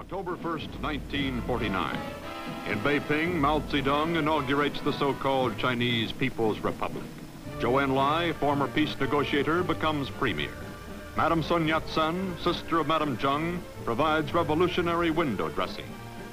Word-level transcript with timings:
October 0.00 0.34
1st, 0.34 0.80
1949. 0.80 1.98
In 2.70 2.78
Beiping, 2.82 3.38
Mao 3.38 3.60
Zedong 3.60 4.16
inaugurates 4.16 4.80
the 4.80 4.94
so-called 4.94 5.58
Chinese 5.58 6.10
People's 6.10 6.58
Republic. 6.60 7.04
Zhou 7.58 7.84
Enlai, 7.84 8.34
former 8.36 8.66
peace 8.66 8.98
negotiator, 8.98 9.62
becomes 9.62 10.08
premier. 10.08 10.54
Madame 11.18 11.42
Sun 11.42 11.68
Yat-sen, 11.68 12.34
sister 12.42 12.78
of 12.78 12.86
Madame 12.86 13.18
Chiang, 13.18 13.62
provides 13.84 14.32
revolutionary 14.32 15.10
window 15.10 15.50
dressing 15.50 15.84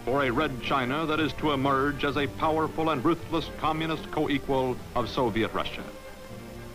for 0.05 0.23
a 0.23 0.31
red 0.31 0.61
China 0.61 1.05
that 1.05 1.20
is 1.20 1.34
to 1.34 1.52
emerge 1.52 2.05
as 2.05 2.15
a 2.15 2.25
powerful 2.25 2.91
and 2.91 3.04
ruthless 3.04 3.49
communist 3.57 4.09
co-equal 4.11 4.77
of 4.95 5.09
Soviet 5.09 5.54
Russia. 5.54 5.84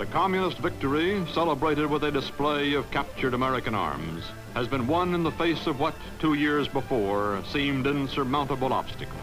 The 0.03 0.09
communist 0.09 0.59
victory, 0.59 1.25
celebrated 1.33 1.87
with 1.89 2.03
a 2.03 2.11
display 2.11 2.75
of 2.75 2.91
captured 2.91 3.35
American 3.35 3.73
arms, 3.73 4.25
has 4.53 4.67
been 4.67 4.89
won 4.89 5.15
in 5.15 5.23
the 5.23 5.31
face 5.31 5.69
of 5.69 5.79
what 5.79 5.95
two 6.19 6.35
years 6.35 6.67
before 6.67 7.41
seemed 7.47 7.87
insurmountable 7.87 8.73
obstacles. 8.73 9.23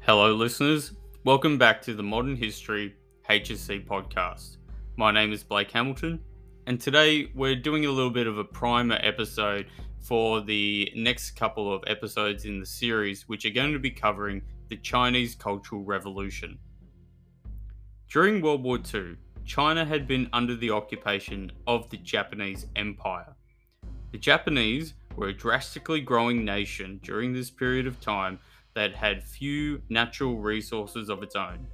Hello, 0.00 0.32
listeners. 0.32 0.92
Welcome 1.24 1.58
back 1.58 1.82
to 1.82 1.92
the 1.92 2.02
Modern 2.02 2.36
History 2.36 2.94
HSC 3.28 3.86
podcast. 3.86 4.56
My 4.96 5.10
name 5.10 5.30
is 5.30 5.44
Blake 5.44 5.70
Hamilton, 5.72 6.20
and 6.66 6.80
today 6.80 7.30
we're 7.34 7.54
doing 7.54 7.84
a 7.84 7.90
little 7.90 8.10
bit 8.10 8.26
of 8.26 8.38
a 8.38 8.44
primer 8.44 8.98
episode 9.02 9.66
for 10.00 10.40
the 10.40 10.90
next 10.96 11.32
couple 11.32 11.72
of 11.72 11.82
episodes 11.86 12.46
in 12.46 12.58
the 12.58 12.66
series, 12.66 13.28
which 13.28 13.44
are 13.44 13.50
going 13.50 13.72
to 13.72 13.78
be 13.78 13.90
covering 13.90 14.40
the 14.70 14.76
Chinese 14.78 15.34
Cultural 15.34 15.82
Revolution. 15.82 16.58
During 18.08 18.40
World 18.40 18.62
War 18.62 18.78
II, 18.78 19.16
China 19.44 19.84
had 19.84 20.08
been 20.08 20.30
under 20.32 20.56
the 20.56 20.70
occupation 20.70 21.52
of 21.66 21.90
the 21.90 21.98
Japanese 21.98 22.66
Empire. 22.76 23.34
The 24.12 24.18
Japanese 24.18 24.94
were 25.16 25.28
a 25.28 25.36
drastically 25.36 26.00
growing 26.00 26.46
nation 26.46 26.98
during 27.02 27.34
this 27.34 27.50
period 27.50 27.86
of 27.86 28.00
time 28.00 28.38
that 28.74 28.94
had 28.94 29.22
few 29.22 29.82
natural 29.90 30.38
resources 30.38 31.10
of 31.10 31.22
its 31.22 31.36
own, 31.36 31.66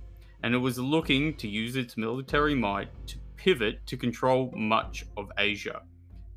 and 0.43 0.53
it 0.53 0.59
was 0.59 0.81
looking 0.81 1.35
to 1.37 1.47
use 1.47 1.77
its 1.77 1.97
military 1.97 2.57
might 2.57 2.89
to 3.07 3.19
pivot 3.41 3.87
to 3.87 3.97
control 3.97 4.53
much 4.55 5.07
of 5.17 5.33
Asia, 5.39 5.81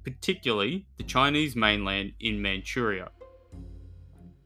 particularly 0.05 0.85
the 0.97 1.03
Chinese 1.03 1.53
mainland 1.53 2.13
in 2.21 2.41
Manchuria. 2.41 3.09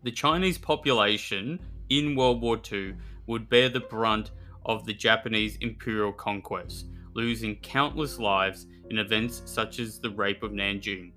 The 0.04 0.12
Chinese 0.12 0.58
population 0.58 1.60
in 1.90 2.16
World 2.16 2.42
War 2.42 2.60
II 2.72 2.96
would 3.28 3.48
bear 3.48 3.70
the 3.70 3.82
brunt 3.82 4.32
of 4.66 4.86
the 4.86 4.94
Japanese 4.94 5.58
imperial 5.62 6.12
conquest, 6.12 6.88
losing 7.14 7.58
countless 7.58 8.18
lives 8.18 8.66
in 8.90 8.98
events 8.98 9.44
such 9.46 9.78
as 9.78 10.00
the 10.00 10.10
Rape 10.10 10.42
of 10.42 10.52
Nanjing. 10.52 11.12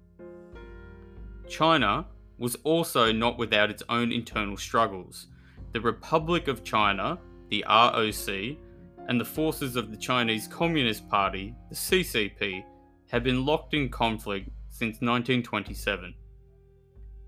China 1.49 2.07
was 2.37 2.57
also 2.65 3.13
not 3.13 3.39
without 3.39 3.71
its 3.71 3.83
own 3.89 4.13
internal 4.13 4.59
struggles. 4.59 5.29
The 5.73 5.81
Republic 5.81 6.49
of 6.49 6.65
China, 6.65 7.19
the 7.49 7.65
ROC, 7.67 8.59
and 9.09 9.21
the 9.21 9.25
forces 9.25 9.77
of 9.77 9.91
the 9.91 9.97
Chinese 9.97 10.47
Communist 10.47 11.09
Party, 11.09 11.55
the 11.69 11.75
CCP, 11.75 12.65
had 13.11 13.25
been 13.25 13.45
locked 13.45 13.75
in 13.75 13.89
conflict 13.89 14.49
since 14.69 15.01
1927. 15.01 16.15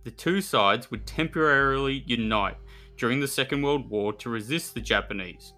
The 0.05 0.11
two 0.11 0.41
sides 0.41 0.91
would 0.91 1.07
temporarily 1.07 2.05
unite 2.07 2.57
during 2.97 3.21
the 3.21 3.29
Second 3.29 3.63
World 3.63 3.89
War 3.91 4.13
to 4.15 4.31
resist 4.31 4.75
the 4.75 4.81
Japanese. 4.81 5.55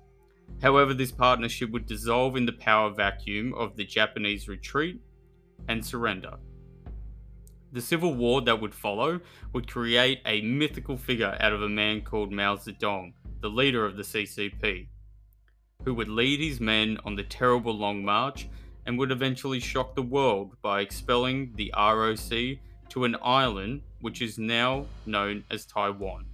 However, 0.62 0.94
this 0.94 1.12
partnership 1.12 1.70
would 1.70 1.86
dissolve 1.86 2.36
in 2.36 2.46
the 2.46 2.52
power 2.52 2.90
vacuum 2.90 3.54
of 3.54 3.76
the 3.76 3.84
Japanese 3.84 4.48
retreat 4.48 5.00
and 5.68 5.84
surrender. 5.84 6.34
The 7.72 7.80
civil 7.80 8.14
war 8.14 8.40
that 8.42 8.60
would 8.60 8.74
follow 8.74 9.20
would 9.52 9.66
create 9.66 10.20
a 10.26 10.42
mythical 10.42 10.96
figure 10.96 11.36
out 11.40 11.52
of 11.52 11.62
a 11.62 11.68
man 11.68 12.02
called 12.02 12.30
Mao 12.30 12.56
Zedong, 12.56 13.14
the 13.40 13.50
leader 13.50 13.84
of 13.84 13.96
the 13.96 14.02
CCP, 14.02 14.86
who 15.84 15.94
would 15.94 16.08
lead 16.08 16.40
his 16.40 16.60
men 16.60 16.98
on 17.04 17.16
the 17.16 17.22
terrible 17.22 17.76
Long 17.76 18.04
March 18.04 18.48
and 18.86 18.98
would 18.98 19.10
eventually 19.10 19.60
shock 19.60 19.94
the 19.94 20.02
world 20.02 20.56
by 20.62 20.80
expelling 20.80 21.52
the 21.56 21.72
ROC 21.76 22.58
to 22.90 23.04
an 23.04 23.16
island 23.22 23.82
which 24.00 24.20
is 24.20 24.38
now 24.38 24.86
known 25.06 25.44
as 25.50 25.64
Taiwan. 25.64 26.26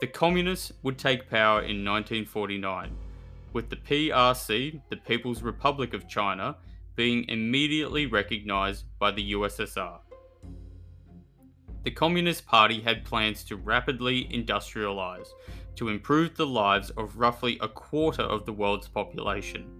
The 0.00 0.06
Communists 0.06 0.72
would 0.82 0.98
take 0.98 1.30
power 1.30 1.60
in 1.60 1.84
1949, 1.84 2.90
with 3.52 3.70
the 3.70 3.76
PRC, 3.76 4.80
the 4.90 4.96
People's 4.96 5.42
Republic 5.42 5.94
of 5.94 6.08
China, 6.08 6.56
being 6.96 7.28
immediately 7.28 8.06
recognized 8.06 8.84
by 8.98 9.10
the 9.10 9.32
USSR. 9.32 9.98
The 11.86 11.92
Communist 11.92 12.44
Party 12.46 12.80
had 12.80 13.04
plans 13.04 13.44
to 13.44 13.54
rapidly 13.54 14.28
industrialize 14.32 15.28
to 15.76 15.88
improve 15.88 16.34
the 16.34 16.44
lives 16.44 16.90
of 16.90 17.16
roughly 17.16 17.58
a 17.60 17.68
quarter 17.68 18.22
of 18.22 18.44
the 18.44 18.52
world's 18.52 18.88
population. 18.88 19.70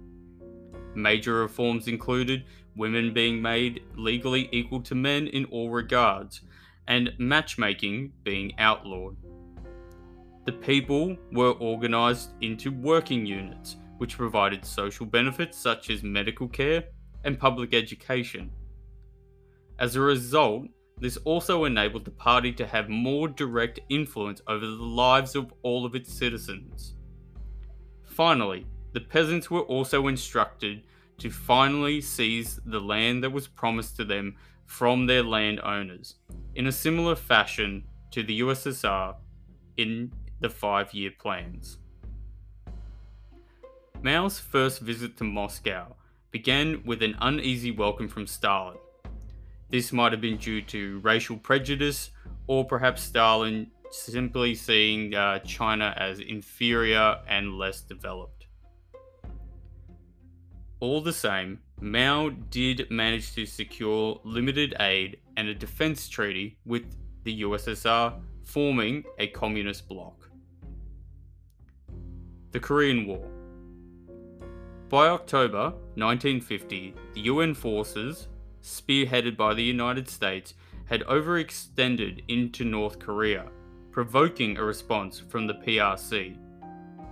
Major 0.95 1.35
reforms 1.35 1.89
included 1.89 2.45
women 2.77 3.13
being 3.13 3.43
made 3.43 3.83
legally 3.97 4.49
equal 4.53 4.83
to 4.83 4.95
men 4.95 5.27
in 5.27 5.47
all 5.47 5.71
regards, 5.71 6.43
and 6.87 7.13
matchmaking 7.19 8.13
being 8.23 8.53
outlawed. 8.59 9.17
The 10.45 10.53
people 10.53 11.17
were 11.33 11.55
organized 11.55 12.35
into 12.41 12.71
working 12.71 13.27
units, 13.27 13.79
which 13.99 14.17
provided 14.17 14.65
social 14.65 15.07
benefits 15.07 15.59
such 15.59 15.91
as 15.91 16.05
medical 16.05 16.47
care, 16.47 16.85
and 17.25 17.37
public 17.37 17.75
education. 17.75 18.53
As 19.81 19.97
a 19.97 20.01
result, 20.01 20.69
this 20.99 21.19
also 21.19 21.65
enabled 21.65 22.05
the 22.05 22.11
party 22.11 22.53
to 22.53 22.67
have 22.67 22.89
more 22.89 23.29
direct 23.29 23.81
influence 23.89 24.41
over 24.47 24.65
the 24.65 24.73
lives 24.73 25.35
of 25.35 25.53
all 25.63 25.85
of 25.85 25.95
its 25.95 26.13
citizens. 26.13 26.95
Finally, 28.05 28.67
the 28.93 29.01
peasants 29.01 29.51
were 29.51 29.63
also 29.63 30.07
instructed 30.07 30.83
to 31.19 31.31
finally 31.31 32.01
seize 32.01 32.61
the 32.65 32.81
land 32.81 33.23
that 33.23 33.33
was 33.33 33.47
promised 33.47 33.97
to 33.97 34.05
them 34.05 34.37
from 34.65 35.07
their 35.07 35.23
landowners, 35.23 36.17
in 36.55 36.67
a 36.67 36.73
similar 36.73 37.15
fashion 37.15 37.85
to 38.11 38.23
the 38.23 38.41
USSR 38.41 39.17
in 39.77 40.13
the 40.41 40.51
five 40.51 40.93
year 40.95 41.11
plans. 41.19 41.79
Mao's 44.03 44.39
first 44.39 44.81
visit 44.81 45.17
to 45.19 45.25
Moscow 45.25 45.95
began 46.31 46.83
with 46.85 47.03
an 47.03 47.17
uneasy 47.21 47.71
welcome 47.71 48.09
from 48.09 48.27
Stalin. 48.27 48.77
This 49.69 49.93
might 49.93 50.13
have 50.13 50.21
been 50.21 50.37
due 50.37 50.63
to 50.63 51.01
racial 51.01 51.37
prejudice, 51.37 52.11
or 52.47 52.65
perhaps 52.65 53.03
Stalin 53.03 53.71
simply 53.91 54.55
seeing 54.55 55.15
uh, 55.15 55.39
China 55.41 55.95
as 55.97 56.21
inferior 56.21 57.19
and 57.29 57.59
less 57.59 57.81
developed. 57.81 58.47
All 60.79 61.01
the 61.01 61.13
same, 61.13 61.61
Mao 61.81 62.31
did 62.51 62.91
manage 62.91 63.35
to 63.35 63.47
secure 63.47 64.21
limited 64.25 64.75
aid 64.79 65.19
and 65.37 65.49
a 65.49 65.55
defense 65.55 66.09
treaty 66.09 66.59
with 66.65 66.85
the 67.25 67.43
USSR, 67.43 68.21
forming 68.45 69.05
a 69.19 69.27
communist 69.29 69.89
bloc. 69.89 70.31
The 72.53 72.61
Korean 72.61 73.07
War. 73.07 73.29
By 74.89 75.09
October 75.09 75.71
1950, 75.97 76.95
the 77.15 77.21
UN 77.23 77.53
forces, 77.53 78.29
spearheaded 78.67 79.37
by 79.37 79.55
the 79.55 79.63
United 79.63 80.09
States, 80.09 80.55
had 80.87 81.03
overextended 81.03 82.23
into 82.29 82.65
North 82.65 82.99
Korea, 82.99 83.47
provoking 83.91 84.57
a 84.57 84.65
response 84.65 85.19
from 85.19 85.47
the 85.47 85.55
PRC. 85.55 86.37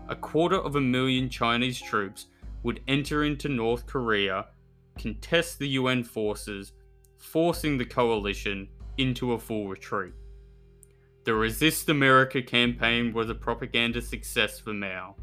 A 0.09 0.17
quarter 0.17 0.57
of 0.57 0.77
a 0.77 0.81
million 0.81 1.29
Chinese 1.29 1.81
troops 1.81 2.27
would 2.63 2.81
enter 2.89 3.25
into 3.25 3.49
North 3.49 3.87
Korea, 3.87 4.47
contest 4.99 5.59
the 5.59 5.69
UN 5.69 6.05
forces, 6.05 6.73
forcing 7.19 7.79
the 7.79 7.85
coalition 7.85 8.69
into 8.99 9.33
a 9.33 9.39
full 9.39 9.69
retreat. 9.69 10.13
The 11.25 11.35
Resist 11.35 11.89
America 11.89 12.43
campaign 12.43 13.13
was 13.13 13.31
a 13.31 13.35
propaganda 13.35 14.03
success 14.03 14.61
for 14.61 14.75
Mao 14.75 15.17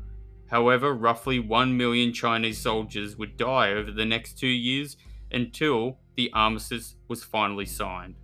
However, 0.51 0.94
roughly 0.94 1.39
1 1.39 1.77
million 1.77 2.11
Chinese 2.11 2.57
soldiers 2.59 3.15
would 3.15 3.38
die 3.38 3.71
over 3.71 3.89
the 3.89 4.06
next 4.06 4.38
two 4.38 4.47
years 4.47 4.97
until 5.31 5.97
the 6.15 6.31
armistice 6.33 6.95
was 7.07 7.23
finally 7.23 7.65
signed. 7.65 8.15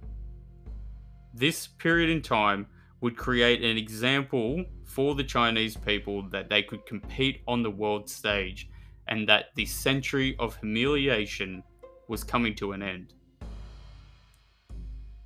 This 1.33 1.67
period 1.67 2.09
in 2.09 2.21
time 2.21 2.67
would 3.01 3.15
create 3.15 3.63
an 3.63 3.77
example 3.77 4.65
for 4.83 5.15
the 5.15 5.23
Chinese 5.23 5.77
people 5.77 6.27
that 6.29 6.49
they 6.49 6.63
could 6.63 6.85
compete 6.85 7.41
on 7.47 7.61
the 7.61 7.69
world 7.69 8.09
stage 8.09 8.69
and 9.07 9.27
that 9.29 9.53
the 9.55 9.65
century 9.65 10.35
of 10.39 10.57
humiliation 10.57 11.63
was 12.07 12.23
coming 12.23 12.55
to 12.55 12.71
an 12.71 12.81
end. 12.81 13.13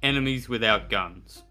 Enemies 0.03 0.49
without 0.49 0.89
guns. 0.89 1.43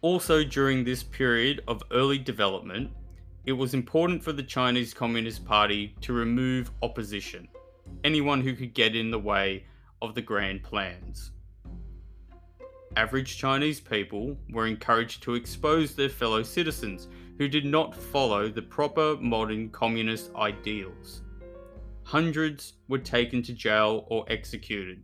Also, 0.00 0.44
during 0.44 0.84
this 0.84 1.02
period 1.02 1.62
of 1.66 1.82
early 1.90 2.18
development, 2.18 2.90
it 3.46 3.52
was 3.52 3.74
important 3.74 4.22
for 4.22 4.32
the 4.32 4.42
Chinese 4.42 4.94
Communist 4.94 5.44
Party 5.44 5.94
to 6.00 6.12
remove 6.12 6.70
opposition, 6.82 7.48
anyone 8.02 8.40
who 8.40 8.54
could 8.54 8.74
get 8.74 8.94
in 8.94 9.10
the 9.10 9.18
way 9.18 9.64
of 10.02 10.14
the 10.14 10.22
grand 10.22 10.62
plans. 10.62 11.30
Average 12.96 13.38
Chinese 13.38 13.80
people 13.80 14.36
were 14.50 14.66
encouraged 14.66 15.22
to 15.24 15.34
expose 15.34 15.94
their 15.94 16.08
fellow 16.08 16.42
citizens 16.42 17.08
who 17.38 17.48
did 17.48 17.64
not 17.64 17.94
follow 17.94 18.48
the 18.48 18.62
proper 18.62 19.16
modern 19.16 19.70
communist 19.70 20.30
ideals. 20.36 21.22
Hundreds 22.04 22.74
were 22.88 22.98
taken 22.98 23.42
to 23.42 23.52
jail 23.52 24.06
or 24.08 24.24
executed, 24.28 25.02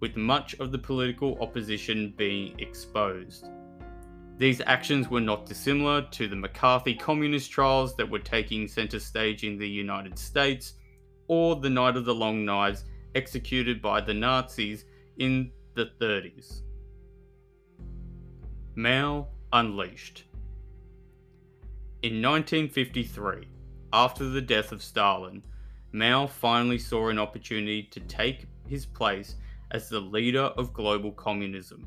with 0.00 0.16
much 0.16 0.54
of 0.60 0.70
the 0.70 0.78
political 0.78 1.36
opposition 1.40 2.14
being 2.16 2.54
exposed. 2.60 3.48
These 4.38 4.60
actions 4.66 5.08
were 5.08 5.20
not 5.20 5.46
dissimilar 5.46 6.02
to 6.10 6.28
the 6.28 6.36
McCarthy 6.36 6.94
communist 6.94 7.50
trials 7.50 7.96
that 7.96 8.08
were 8.08 8.18
taking 8.18 8.68
centre 8.68 9.00
stage 9.00 9.44
in 9.44 9.58
the 9.58 9.68
United 9.68 10.18
States, 10.18 10.74
or 11.28 11.56
the 11.56 11.70
Night 11.70 11.96
of 11.96 12.04
the 12.04 12.14
Long 12.14 12.44
Knives 12.44 12.84
executed 13.14 13.80
by 13.80 14.00
the 14.00 14.14
Nazis 14.14 14.84
in 15.18 15.50
the 15.74 15.90
30s. 16.00 16.62
Mao 18.74 19.28
Unleashed. 19.52 20.24
In 22.02 22.22
1953, 22.22 23.46
after 23.92 24.24
the 24.24 24.40
death 24.40 24.72
of 24.72 24.82
Stalin, 24.82 25.44
Mao 25.92 26.26
finally 26.26 26.78
saw 26.78 27.08
an 27.08 27.18
opportunity 27.18 27.82
to 27.84 28.00
take 28.00 28.46
his 28.66 28.86
place 28.86 29.36
as 29.70 29.88
the 29.88 30.00
leader 30.00 30.52
of 30.56 30.72
global 30.72 31.12
communism. 31.12 31.86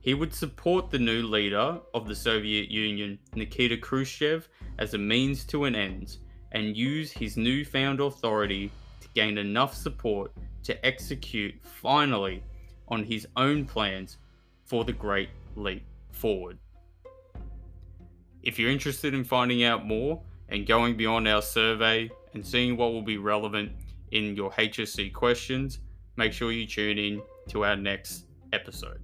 He 0.00 0.14
would 0.14 0.34
support 0.34 0.90
the 0.90 0.98
new 0.98 1.22
leader 1.22 1.78
of 1.94 2.08
the 2.08 2.14
Soviet 2.14 2.70
Union, 2.70 3.18
Nikita 3.34 3.76
Khrushchev, 3.76 4.48
as 4.78 4.94
a 4.94 4.98
means 4.98 5.44
to 5.44 5.64
an 5.64 5.76
end 5.76 6.16
and 6.52 6.76
use 6.76 7.10
his 7.10 7.36
newfound 7.36 8.00
authority 8.00 8.70
to 9.00 9.08
gain 9.14 9.38
enough 9.38 9.74
support 9.74 10.32
to 10.62 10.86
execute 10.86 11.54
finally 11.62 12.42
on 12.88 13.02
his 13.02 13.26
own 13.36 13.64
plans 13.64 14.18
for 14.64 14.84
the 14.84 14.92
Great 14.92 15.30
Leap 15.56 15.84
Forward. 16.12 16.58
If 18.42 18.58
you're 18.58 18.70
interested 18.70 19.14
in 19.14 19.24
finding 19.24 19.64
out 19.64 19.86
more 19.86 20.20
and 20.48 20.66
going 20.66 20.96
beyond 20.96 21.28
our 21.28 21.42
survey 21.42 22.10
and 22.34 22.46
seeing 22.46 22.76
what 22.76 22.92
will 22.92 23.02
be 23.02 23.18
relevant 23.18 23.72
in 24.10 24.36
your 24.36 24.50
HSC 24.52 25.12
questions, 25.12 25.78
make 26.16 26.32
sure 26.32 26.52
you 26.52 26.66
tune 26.66 26.98
in 26.98 27.22
to 27.48 27.64
our 27.64 27.76
next 27.76 28.26
episode. 28.52 29.00